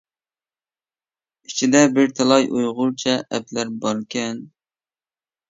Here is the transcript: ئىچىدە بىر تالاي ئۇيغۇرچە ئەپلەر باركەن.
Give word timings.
ئىچىدە 1.47 1.81
بىر 1.97 2.15
تالاي 2.21 2.49
ئۇيغۇرچە 2.57 3.15
ئەپلەر 3.37 3.71
باركەن. 3.87 4.43